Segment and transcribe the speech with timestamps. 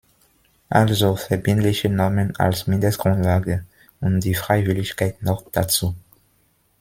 [0.69, 3.65] Also verbindliche Normen als Mindestgrundlage
[3.99, 5.93] und die Freiwilligkeit noch dazu.